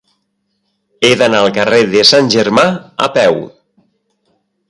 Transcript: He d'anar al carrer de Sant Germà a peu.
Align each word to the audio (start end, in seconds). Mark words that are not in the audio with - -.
He 1.09 1.11
d'anar 1.19 1.41
al 1.41 1.49
carrer 1.57 1.81
de 1.91 2.01
Sant 2.13 2.31
Germà 2.37 2.65
a 3.09 3.13
peu. 3.19 3.37